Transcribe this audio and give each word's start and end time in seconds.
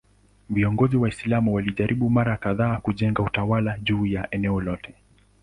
Viongozi 0.49 0.97
Waislamu 0.97 1.53
walijaribu 1.53 2.09
mara 2.09 2.37
kadhaa 2.37 2.77
kujenga 2.77 3.23
utawala 3.23 3.79
juu 3.79 4.05
ya 4.05 4.27
eneo 4.31 4.61
lote. 4.61 4.95